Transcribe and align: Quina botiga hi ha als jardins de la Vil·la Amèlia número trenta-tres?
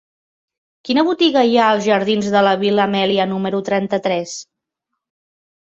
Quina 0.87 1.03
botiga 1.09 1.43
hi 1.51 1.53
ha 1.59 1.67
als 1.75 1.85
jardins 1.89 2.31
de 2.37 2.43
la 2.49 2.57
Vil·la 2.65 2.89
Amèlia 2.93 3.29
número 3.35 3.63
trenta-tres? 3.73 4.37